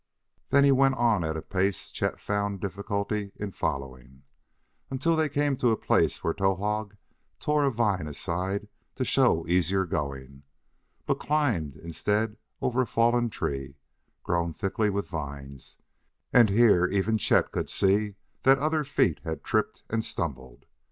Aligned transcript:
Then 0.49 0.63
he 0.63 0.71
went 0.71 0.95
on 0.95 1.23
at 1.23 1.37
a 1.37 1.43
pace 1.43 1.91
Chet 1.91 2.19
found 2.19 2.59
difficulty 2.59 3.33
in 3.35 3.51
following, 3.51 4.23
until 4.89 5.15
they 5.15 5.29
came 5.29 5.55
to 5.57 5.69
a 5.69 5.77
place 5.77 6.23
where 6.23 6.33
Towahg 6.33 6.97
tore 7.39 7.65
a 7.65 7.71
vine 7.71 8.07
aside 8.07 8.67
to 8.95 9.05
show 9.05 9.45
easier 9.45 9.85
going, 9.85 10.41
but 11.05 11.19
climbed 11.19 11.75
instead 11.75 12.37
over 12.63 12.81
a 12.81 12.87
fallen 12.87 13.29
tree, 13.29 13.75
grown 14.23 14.53
thickly 14.53 14.89
with 14.89 15.07
vines, 15.07 15.77
and 16.33 16.49
here 16.49 16.87
even 16.87 17.19
Chet 17.19 17.51
could 17.51 17.69
see 17.69 18.15
that 18.41 18.57
other 18.57 18.83
feet 18.83 19.19
had 19.23 19.43
tripped 19.43 19.83
and 19.87 20.03
stumbled. 20.03 20.65